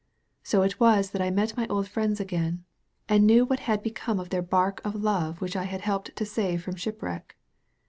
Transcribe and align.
So 0.41 0.63
it 0.63 0.79
was 0.79 1.11
that 1.11 1.21
I 1.21 1.29
met 1.29 1.55
my 1.55 1.67
old 1.67 1.87
friends 1.87 2.19
again, 2.19 2.63
and 3.07 3.27
knew 3.27 3.45
what 3.45 3.59
had 3.69 3.83
be 3.83 3.91
come 3.91 4.19
of 4.19 4.31
their 4.31 4.41
barque 4.41 4.83
of 4.83 4.95
love 4.95 5.41
which 5.41 5.55
I 5.55 5.65
had 5.65 5.81
helped 5.81 6.15
to 6.15 6.25
save 6.25 6.63
from 6.63 6.73
shipwreck. 6.73 7.37